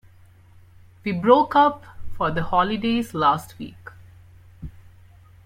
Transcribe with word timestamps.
We 1.03 1.11
broke 1.11 1.55
up 1.55 1.83
for 2.17 2.31
the 2.31 2.41
holidays 2.41 3.13
last 3.13 3.59
week 3.59 3.91